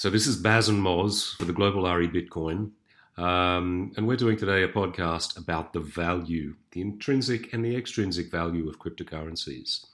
[0.00, 2.70] So this is Baz and Moz for the Global RE Bitcoin.
[3.18, 8.30] Um, and we're doing today a podcast about the value, the intrinsic and the extrinsic
[8.30, 9.84] value of cryptocurrencies.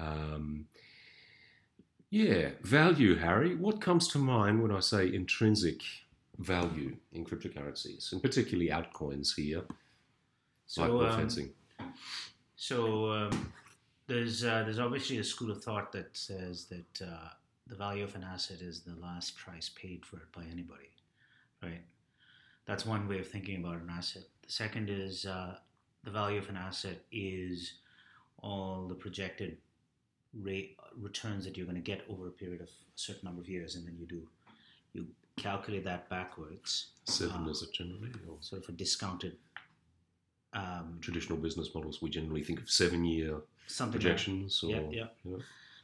[0.00, 0.66] Um,
[2.10, 3.54] yeah, value, Harry.
[3.54, 5.80] What comes to mind when I say intrinsic
[6.38, 9.62] value in cryptocurrencies, and particularly altcoins here,
[10.66, 11.50] So, like um, fencing?
[12.56, 13.52] So um,
[14.08, 17.28] there's uh, there's obviously a school of thought that says that uh,
[17.70, 20.90] the value of an asset is the last price paid for it by anybody,
[21.62, 21.80] right?
[22.66, 24.24] That's one way of thinking about an asset.
[24.44, 25.54] The second is uh,
[26.04, 27.74] the value of an asset is
[28.42, 29.56] all the projected
[30.42, 33.48] rate returns that you're going to get over a period of a certain number of
[33.48, 34.26] years, and then you do
[34.92, 38.10] you calculate that backwards, Seven is it generally?
[38.28, 39.36] Or sort of a discounted
[40.52, 43.36] um, traditional business models, we generally think of seven-year
[43.68, 44.60] something like- projections.
[44.64, 45.06] Or, Yeah, yeah.
[45.24, 45.38] know.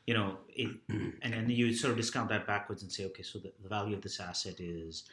[0.06, 3.38] You know, it, and then you sort of discount that backwards and say, okay, so
[3.38, 5.04] the, the value of this asset is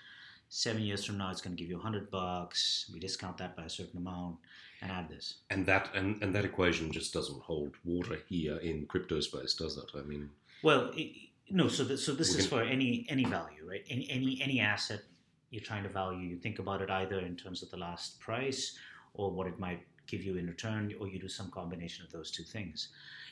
[0.50, 2.90] seven years from now, it's going to give you a hundred bucks.
[2.94, 4.38] We discount that by a certain amount
[4.82, 5.35] and add this.
[5.50, 9.77] And that and, and that equation just doesn't hold water here in crypto space, does
[9.77, 9.91] it?
[9.98, 10.30] I mean,
[10.62, 11.16] Well, it,
[11.50, 13.84] no, so th- so this is for any any value, right?
[13.90, 15.02] Any any any asset
[15.50, 18.78] you're trying to value, you think about it either in terms of the last price
[19.13, 22.32] or what it might give you in return, or you do some combination of those
[22.32, 22.90] two things.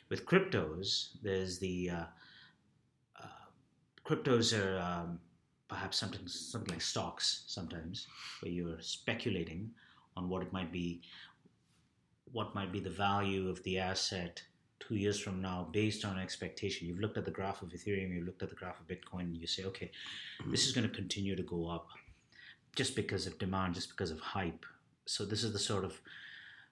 [0.10, 2.04] With cryptos, there's the uh,
[3.22, 3.46] uh,
[4.06, 5.20] cryptos are um,
[5.68, 8.08] perhaps something something like stocks sometimes,
[8.42, 9.72] where you're speculating
[10.18, 11.02] on what it might be,
[12.32, 14.44] what might be the value of the asset
[14.80, 16.88] two years from now based on expectation.
[16.88, 19.38] You've looked at the graph of Ethereum, you've looked at the graph of Bitcoin, and
[19.38, 19.92] you say, okay,
[20.48, 21.88] this is going to continue to go up
[22.76, 24.66] just because of demand, just because of hype.
[25.06, 26.02] So this is the sort of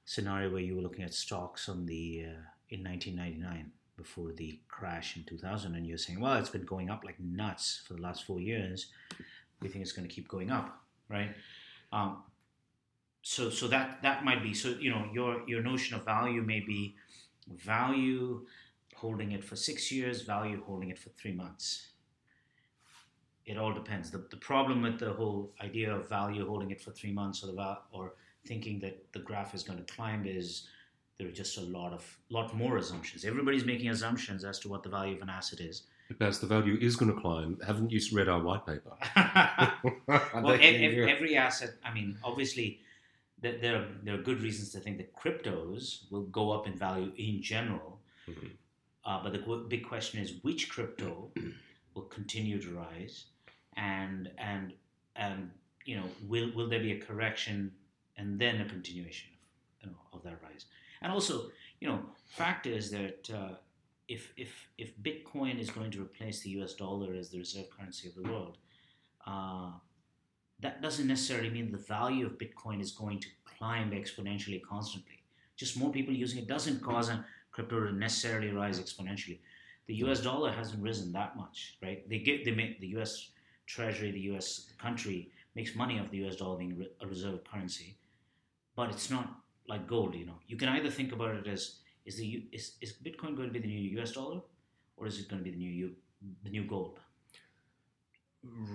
[0.10, 5.16] scenario where you were looking at stocks on the uh, in 1999 before the crash
[5.16, 8.26] in 2000, and you're saying, well, it's been going up like nuts for the last
[8.26, 8.88] four years.
[9.62, 11.36] We think it's going to keep going up, right?
[11.92, 12.24] Um,
[13.22, 16.62] so so that that might be so you know your your notion of value may
[16.62, 16.96] be
[17.48, 18.48] value
[18.96, 21.90] holding it for six years, value holding it for three months.
[23.46, 24.10] It all depends.
[24.10, 27.48] The, the problem with the whole idea of value holding it for three months or
[27.48, 28.14] the or
[28.50, 30.68] thinking that the graph is going to climb is
[31.18, 33.24] there are just a lot of lot more assumptions.
[33.24, 35.84] Everybody's making assumptions as to what the value of an asset is.
[36.30, 38.94] as the value is going to climb, haven't you read our white paper?
[40.44, 41.72] well, ev- ev- every asset.
[41.88, 42.68] I mean, obviously,
[43.44, 46.76] th- there are, there are good reasons to think that cryptos will go up in
[46.88, 48.00] value in general.
[48.28, 48.50] Mhm.
[49.06, 51.12] Uh, but the qu- big question is which crypto
[51.94, 53.16] will continue to rise,
[53.76, 54.74] and and
[55.16, 55.52] and
[55.90, 57.72] you know will will there be a correction
[58.20, 59.30] and then a continuation
[59.82, 60.66] of you know, of that rise?
[61.02, 61.50] And also,
[61.80, 63.56] you know, fact is that uh,
[64.08, 66.74] if if if Bitcoin is going to replace the U.S.
[66.74, 68.58] dollar as the reserve currency of the world,
[69.26, 69.72] uh,
[70.60, 75.24] that doesn't necessarily mean the value of Bitcoin is going to climb exponentially constantly.
[75.56, 79.40] Just more people using it doesn't cause a crypto to necessarily rise exponentially.
[79.88, 80.22] The U.S.
[80.22, 82.08] dollar hasn't risen that much, right?
[82.10, 83.30] They get they make the U.S.
[83.66, 84.72] Treasury, the U.S.
[84.80, 86.36] country makes money off the U.S.
[86.38, 87.98] dollar being a reserve currency,
[88.80, 89.28] but it's not
[89.68, 90.16] like gold.
[90.16, 91.64] You know, you can either think about it as
[92.06, 94.14] is the U- is, is Bitcoin going to be the new U.S.
[94.14, 94.40] dollar,
[94.96, 95.92] or is it going to be the new U,
[96.46, 97.00] the new gold?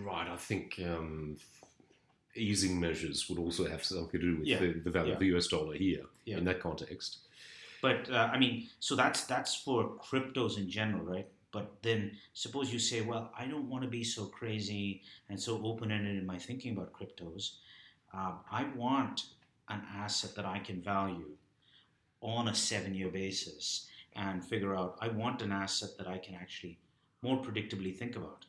[0.07, 1.39] Right, I think um,
[2.35, 5.35] easing measures would also have something to do with Yeah, the, the value of the
[5.37, 6.37] US dollar here Yeah.
[6.37, 7.21] in that context.
[7.81, 11.29] But uh, I mean, so that's that's for cryptos in general, right?
[11.51, 12.01] But then
[12.35, 15.01] suppose you say, well, I don't want to be so crazy
[15.31, 17.45] and so open ended in my thinking about cryptos.
[18.13, 19.17] Um, I want
[19.69, 21.31] an asset that I can value
[22.21, 24.97] on a seven year basis and figure out.
[25.01, 26.79] I want an asset that I can actually
[27.23, 28.45] more predictably think about.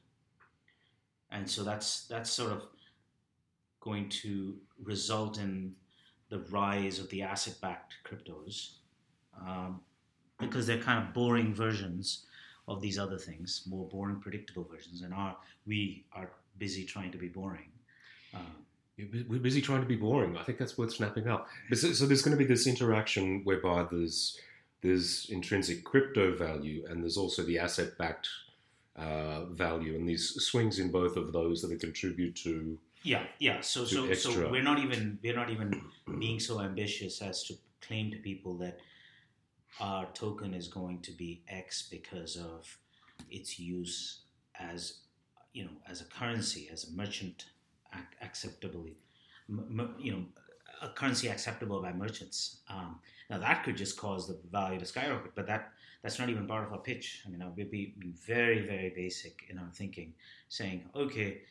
[1.31, 2.63] And so that's that's sort of
[3.81, 5.73] going to result in
[6.29, 8.77] the rise of the asset backed cryptos
[9.39, 9.79] um,
[10.39, 12.25] because they're kind of boring versions
[12.67, 15.35] of these other things, more boring, predictable versions, and our
[15.67, 17.69] we are busy trying to be boring.
[18.33, 18.55] Um,
[18.97, 20.37] We're busy trying to be boring.
[20.37, 21.47] I think that's worth snapping up.
[21.67, 24.39] But So, so there's going to be this interaction whereby there's
[24.81, 28.29] there's intrinsic crypto value and there's also the asset-backed
[28.95, 33.61] uh, value, and these swings in both of those that contribute to yeah, yeah.
[33.61, 35.79] So so so we're not even we're not even
[36.19, 38.79] being so ambitious as to claim to people that
[39.79, 42.77] our token is going to be X because of
[43.29, 44.21] its use
[44.59, 45.01] as
[45.53, 47.45] you know as a currency as a merchant
[48.35, 48.97] acceptably
[49.99, 50.23] you know
[50.81, 52.57] a currency acceptable by merchants.
[52.69, 52.99] Um,
[53.29, 55.71] now that could just cause the value to skyrocket, but that
[56.01, 57.23] that's not even part of our pitch.
[57.25, 57.93] I mean, we'd be
[58.27, 60.13] very very basic in our thinking,
[60.49, 61.41] saying, okay,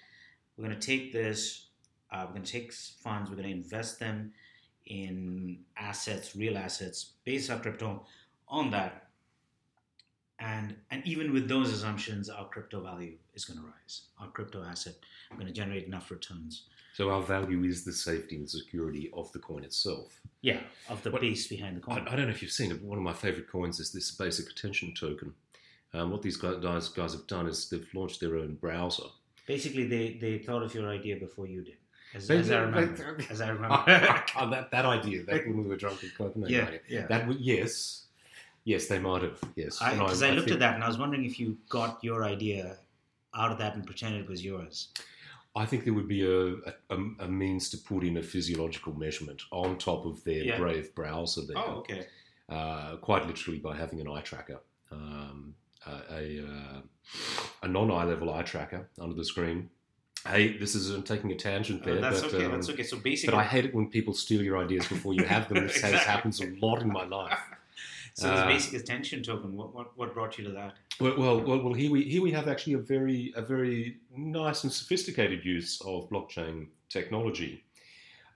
[0.57, 1.69] we're going to take this,
[2.13, 4.33] uh, we're going to take funds, we're going to invest them
[4.87, 8.05] in assets, real assets, base our crypto
[8.47, 9.04] on that,
[10.69, 14.03] and and even with those assumptions, our crypto value is going to rise.
[14.21, 14.95] Our crypto asset
[15.31, 16.65] are going to generate enough returns
[16.95, 20.21] So our value is the safety and security of the coin itself.
[20.43, 22.07] Yeah, of the What- base behind the coin.
[22.09, 24.11] I don't know if you've seen it, but one of my favorite coins is this
[24.13, 25.35] basic attention token.
[25.93, 29.09] Um, what these guys, guys have done is they've launched their own browser.
[29.47, 31.77] Basically, they, they thought of your idea before you did,
[32.15, 33.19] as, as I remember.
[33.31, 33.85] as I remember.
[34.39, 36.55] oh, that, that idea, that when we were drunk in Copenhagen.
[36.55, 37.07] yeah, yeah.
[37.07, 38.07] That yes,
[38.65, 39.39] yes, they might have.
[39.57, 42.25] Yes, Because I, looked think- at that and I was wondering if you got your
[42.25, 42.77] idea
[43.35, 44.89] out of that and pretended it was yours.
[45.57, 46.55] I think there would be a,
[46.91, 50.59] a, a means to put in a physiological measurement on top of their Yeah.
[50.59, 52.07] Brave browser there, okay.
[52.49, 55.55] uh, quite literally by having an eye tracker, um,
[55.87, 56.81] a, a, uh,
[57.63, 59.71] a non-eye level eye tracker under the screen.
[60.27, 62.47] Hey, this is I'm taking a tangent there, Uh, that's but, okay.
[62.47, 62.83] um, that's okay.
[62.83, 65.67] So basically, but I hate it when people steal your ideas before you have them.
[65.67, 66.11] This has Exactly.
[66.13, 67.39] happens a lot in my life.
[68.15, 69.57] So this uh, basic attention token.
[69.57, 70.75] What, what what brought you to that?
[71.01, 74.65] Well, well, well, well here we here we have actually a very a very nice
[74.65, 77.65] and sophisticated use of blockchain technology,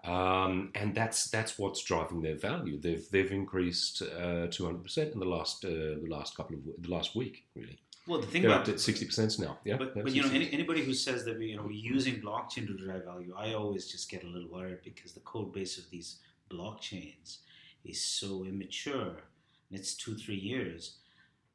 [0.05, 2.81] um, and that's that's what's driving their value.
[2.81, 6.91] They've they've increased two hundred percent in the last uh, the last couple of the
[6.91, 7.79] last week really.
[8.09, 9.59] Well, the thing They're about up sixty percent now.
[9.65, 12.23] Yeah, But, but you know, any, anybody who says that we, you know, we're using
[12.23, 15.77] blockchain to derive value, I always just get a little worried because the code base
[15.77, 16.21] of these
[16.51, 17.39] blockchains
[17.85, 19.25] is so immature,
[19.71, 20.97] and it's two, three years.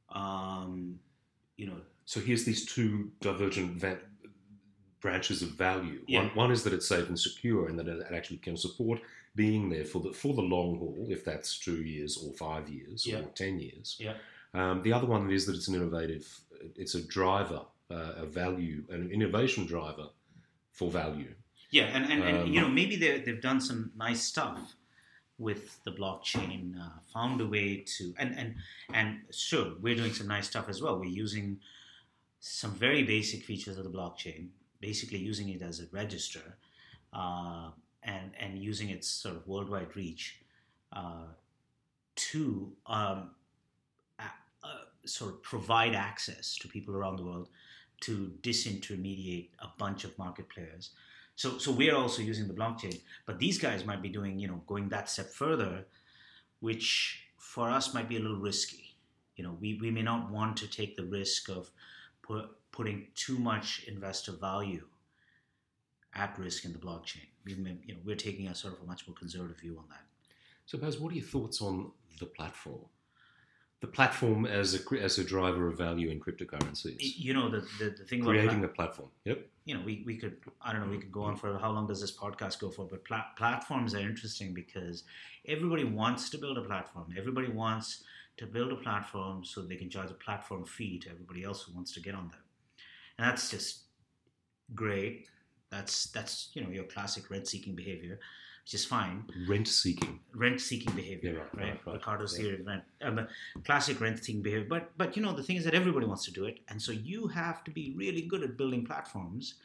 [0.10, 1.00] Um,
[1.58, 4.00] you know, So here's these two divergent va-
[5.00, 6.02] branches of value.
[6.08, 6.20] Yeah.
[6.20, 9.00] One, one is that it's safe and secure, and that it actually can support
[9.36, 13.06] being there for the for the long haul, if that's two years or five years
[13.06, 13.20] Yeah.
[13.20, 13.98] or ten years.
[14.00, 14.16] Yeah.
[14.54, 16.28] Um, the other one is that it's an innovative,
[16.76, 20.08] it's a driver, uh, a value, an innovation driver
[20.72, 21.34] for value.
[21.72, 24.76] yeah, and, and, and Um, you know, maybe they they've done some nice stuff
[25.44, 28.56] with the blockchain, uh, found a way to, and and
[28.94, 30.98] and sure, we're doing some nice stuff as well.
[30.98, 31.60] We're using
[32.40, 34.48] some very basic features of the blockchain,
[34.80, 36.58] basically using it as a register,
[37.14, 37.70] uh,
[38.04, 40.40] and and using its sort of worldwide reach
[40.94, 41.28] uh,
[42.16, 43.32] to um,
[44.20, 44.24] uh,
[45.06, 47.50] sort of provide access to people around the world
[48.02, 50.92] to disintermediate a bunch of market players.
[51.36, 54.62] So so we're also using the blockchain, but these guys might be doing you know
[54.68, 55.86] going that step further,
[56.60, 58.96] which for us might be a little risky.
[59.36, 61.70] You know, we, we may not want to take the risk of
[62.22, 64.88] put, putting too much investor value
[66.16, 67.28] at risk in the blockchain.
[67.46, 69.86] We may, you know, we're taking a sort of a much more conservative view on
[69.90, 70.04] that.
[70.66, 72.86] So, Baz, what are your thoughts on the platform?
[73.84, 76.96] The platform as a as a driver of value in cryptocurrencies.
[77.00, 79.10] You know, the, the, the thing about Creating pla- a platform.
[79.26, 79.40] Yep.
[79.66, 81.88] you know, we, we could, I don't know, we could go on for how long
[81.88, 82.86] does this podcast go for?
[82.86, 85.04] But pla- platforms are interesting because
[85.48, 87.14] everybody wants to build a platform.
[87.18, 88.04] Everybody wants
[88.38, 91.74] to build a platform so they can charge a platform fee to everybody else who
[91.74, 92.46] wants to get on there.
[93.18, 93.84] And that's just
[94.74, 95.28] great.
[95.72, 98.20] That's, that's you know, your classic rent seeking behavior,
[98.64, 99.26] which is fine.
[99.48, 100.20] Rent seeking.
[100.34, 101.66] Rent seeking behavior, Yeah, right, right?
[101.66, 101.94] right, right.
[101.96, 102.44] Ricardo's Yeah.
[102.46, 102.84] theory of rent.
[103.02, 103.28] Um,
[103.66, 104.68] classic rent seeking behavior.
[104.70, 106.60] But, but, you know, the thing is that everybody wants to do it.
[106.70, 109.56] And so you have to be really good at building platforms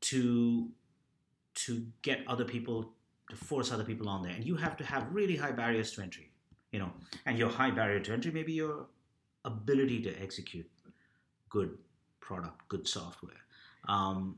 [0.00, 0.70] to
[1.54, 2.92] to get other people
[3.30, 6.00] to force other people on there and you have to have really high barriers to
[6.00, 6.30] entry
[6.70, 6.88] you know
[7.26, 8.86] and your high barrier to entry may be your
[9.44, 10.70] ability to execute
[11.50, 11.76] good
[12.20, 13.42] product good software
[13.88, 14.36] um,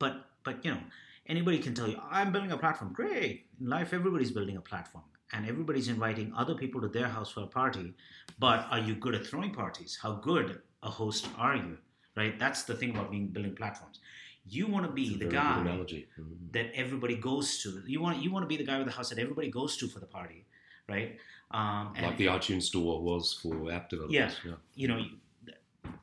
[0.00, 0.80] but but you know
[1.28, 5.04] anybody can tell you i'm building a platform great in life everybody's building a platform
[5.32, 7.94] and everybody's inviting other people to their house for a party
[8.38, 11.76] but are you good at throwing parties how good a host are you
[12.16, 14.00] right that's the thing about being building platforms
[14.48, 15.56] you want to be the guy.
[15.64, 16.52] Mhm.
[16.52, 17.82] that everybody goes to.
[17.84, 19.88] You want you want to be the guy with the house that everybody goes to
[19.88, 20.46] for the party,
[20.88, 21.18] right?
[21.50, 24.14] Um, and, Like the iTunes store was for app developers.
[24.14, 24.30] Yeah.
[24.44, 24.54] yeah.
[24.76, 25.18] you know, you-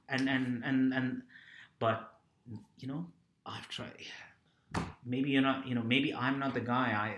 [0.09, 1.21] and and and and,
[1.79, 2.19] but
[2.79, 3.07] you know,
[3.45, 3.95] I've tried.
[5.05, 5.67] Maybe you're not.
[5.67, 6.87] You know, maybe I'm not the guy.
[7.05, 7.09] I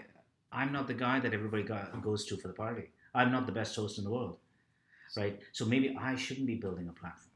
[0.52, 2.90] I'm not the guy that everybody go, goes to for the party.
[3.14, 4.38] I'm not the best host in the world,
[5.18, 5.40] right?
[5.54, 7.32] So maybe I shouldn't be building a platform.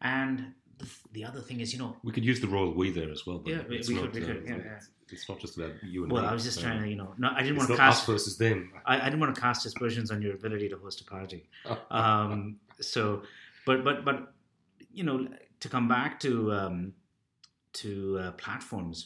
[0.00, 3.10] And the, the other thing is, you know, We could use the royal we there
[3.10, 3.38] as well.
[3.38, 5.56] but Yeah, we- it's we not, could- we uh, could, yeah, it's- It's not just
[5.56, 6.28] about you and well, me.
[6.28, 8.00] I was just so trying to, you know, no, I didn't It's want to cast
[8.02, 8.70] us versus them.
[8.84, 11.48] I, I didn't want to cast aspersions on your ability to host a party.
[11.90, 13.22] Um, so,
[13.66, 14.34] but but but
[14.92, 15.26] you know,
[15.60, 16.92] to come back to um,
[17.80, 18.96] to uh, platforms,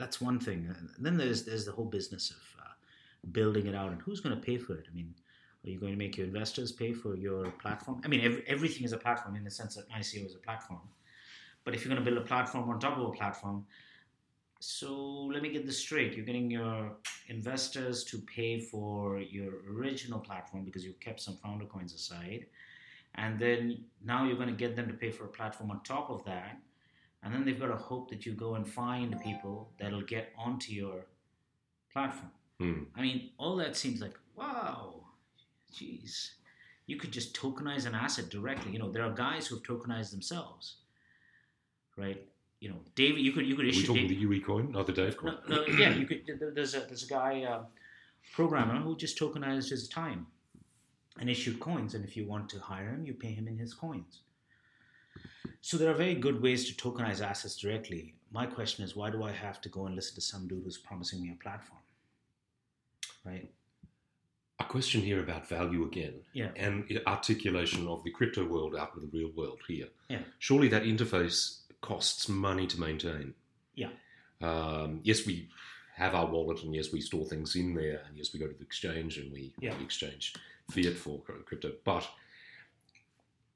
[0.00, 0.74] that's one thing.
[0.96, 2.72] And then there's there's the whole business of uh,
[3.32, 4.86] building it out, and who's going to pay for it?
[4.90, 5.14] I mean,
[5.64, 8.00] are you going to make your investors pay for your platform?
[8.04, 10.80] I mean, every, everything is a platform in the sense that ICO is a platform.
[11.64, 13.66] But if you're going to build a platform on top of a platform,
[14.60, 14.94] so
[15.32, 16.14] let me get this straight.
[16.14, 16.92] You're getting your
[17.28, 22.46] investors to pay for your original platform because you kept some founder coins aside.
[23.16, 26.10] And then now you're going to get them to pay for a platform on top
[26.10, 26.58] of that.
[27.22, 30.72] And then they've got to hope that you go and find people that'll get onto
[30.72, 31.06] your
[31.92, 32.30] platform.
[32.58, 32.82] Hmm.
[32.96, 34.94] I mean, all that seems like, wow,
[35.72, 36.32] geez,
[36.86, 38.72] you could just tokenize an asset directly.
[38.72, 40.76] You know, there are guys who've tokenized themselves,
[41.96, 42.26] right?
[42.60, 44.86] You know, David, you could you could Are we talking David, the Yuri coin, not
[44.86, 45.38] the Dave coin?
[45.48, 46.22] no, no, yeah, you could.
[46.54, 47.62] There's a there's a guy, uh,
[48.34, 50.26] programmer, who just tokenized his time
[51.18, 51.94] and issued coins.
[51.94, 54.20] And if you want to hire him, you pay him in his coins.
[55.60, 58.14] So there are very good ways to tokenize assets directly.
[58.32, 60.78] My question is, why do I have to go and listen to some dude who's
[60.78, 61.80] promising me a platform?
[63.24, 63.50] Right?
[64.58, 66.14] A question here about value again.
[66.32, 66.50] Yeah.
[66.56, 69.88] and articulation of the crypto world out of the real world here.
[70.08, 70.20] Yeah.
[70.38, 73.34] Surely that interface costs money to maintain.
[73.74, 73.88] Yeah.
[74.40, 75.48] Um, yes, we
[75.96, 78.54] have our wallet, and yes, we store things in there, and yes, we go to
[78.54, 79.76] the exchange and we, Yeah.
[79.76, 80.34] we exchange
[80.70, 81.72] fiat for crypto.
[81.84, 82.08] But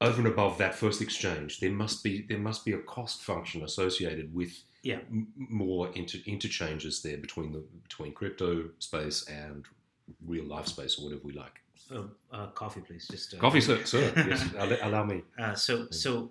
[0.04, 3.62] over and above that first exchange, there must be there must be a cost function
[3.62, 5.00] associated with Yeah.
[5.10, 9.66] m- more inter- interchanges there between the between crypto space and
[10.26, 11.60] real life space or whatever we like.
[11.90, 13.06] Uh, uh, coffee, please.
[13.08, 13.84] Just uh, Coffee, sir.
[13.84, 14.12] sir.
[14.28, 15.22] yes, allow, allow me.
[15.38, 16.30] Uh, so so,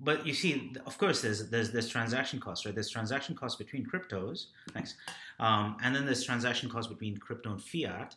[0.00, 2.74] but you see, of course, there's there's there's transaction costs, right?
[2.74, 4.94] There's transaction costs between cryptos, thanks,
[5.38, 8.16] um, and then there's transaction costs between crypto and fiat,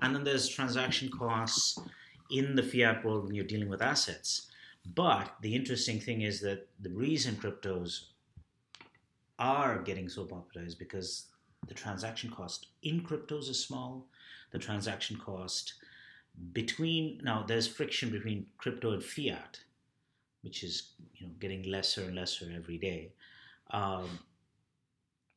[0.00, 1.78] and then there's transaction costs
[2.32, 4.48] in the fiat world when you're dealing with assets.
[4.94, 8.06] But the interesting thing is that the reason cryptos
[9.38, 11.26] are getting so popular is because
[11.68, 14.06] the transaction cost in cryptos is small.
[14.50, 15.74] The transaction cost
[16.52, 19.60] between now there's friction between crypto and fiat,
[20.42, 23.12] which is you know getting lesser and lesser every day.
[23.70, 24.18] Um,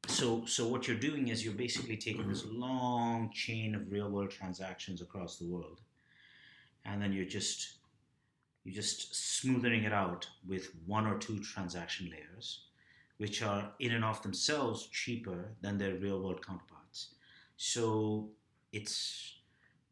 [0.07, 4.31] so so what you're doing is you're basically taking this long chain of real world
[4.31, 5.81] transactions across the world,
[6.85, 7.73] and then you're just
[8.63, 12.61] you're just smoothing it out with one or two transaction layers,
[13.17, 17.09] which are in and of themselves cheaper than their real world counterparts.
[17.57, 18.29] So
[18.71, 19.35] it's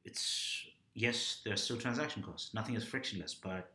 [0.05, 2.53] it's yes, there's still transaction costs.
[2.53, 3.71] Nothing is frictionless, but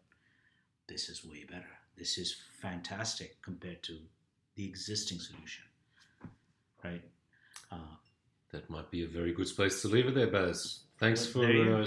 [0.87, 1.69] this is way better.
[1.97, 3.99] This is fantastic compared to
[4.55, 5.65] the existing solution,
[6.85, 7.03] right?
[7.71, 7.95] Uh,
[8.51, 10.81] That might be a very good space to leave it there, Baz.
[10.99, 11.87] Thanks for uh,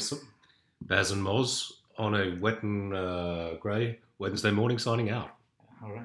[0.81, 5.29] Baz and Moz on a wet and uh, grey Wednesday morning signing out.
[5.83, 6.03] all right.